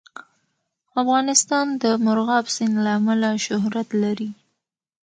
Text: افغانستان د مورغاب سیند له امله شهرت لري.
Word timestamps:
افغانستان 1.01 1.67
د 1.83 1.83
مورغاب 2.03 2.45
سیند 2.55 2.75
له 2.85 2.91
امله 2.99 3.29
شهرت 3.45 3.89
لري. 4.03 4.29